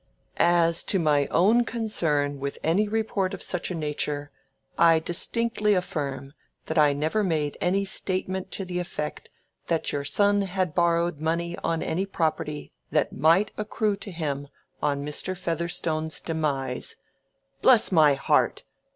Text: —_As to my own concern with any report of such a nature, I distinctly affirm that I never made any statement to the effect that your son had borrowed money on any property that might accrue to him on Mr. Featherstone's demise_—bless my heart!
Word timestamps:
—_As 0.39 0.83
to 0.87 0.97
my 0.97 1.27
own 1.27 1.63
concern 1.63 2.39
with 2.39 2.57
any 2.63 2.87
report 2.87 3.35
of 3.35 3.43
such 3.43 3.69
a 3.69 3.75
nature, 3.75 4.31
I 4.75 4.97
distinctly 4.97 5.75
affirm 5.75 6.33
that 6.65 6.79
I 6.79 6.91
never 6.93 7.23
made 7.23 7.55
any 7.61 7.85
statement 7.85 8.49
to 8.53 8.65
the 8.65 8.79
effect 8.79 9.29
that 9.67 9.91
your 9.91 10.03
son 10.03 10.41
had 10.41 10.73
borrowed 10.73 11.19
money 11.19 11.55
on 11.63 11.83
any 11.83 12.07
property 12.07 12.71
that 12.89 13.13
might 13.13 13.51
accrue 13.59 13.95
to 13.97 14.09
him 14.09 14.47
on 14.81 15.05
Mr. 15.05 15.37
Featherstone's 15.37 16.19
demise_—bless 16.19 17.91
my 17.91 18.15
heart! 18.15 18.63